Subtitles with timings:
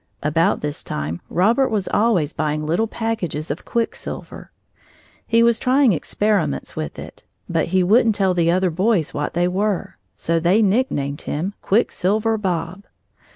[0.23, 4.49] About this time Robert was always buying little packages of quicksilver.
[5.27, 9.47] He was trying experiments with it, but he wouldn't tell the other boys what they
[9.47, 9.97] were.
[10.15, 12.85] So they nicknamed him "Quicksilver Bob."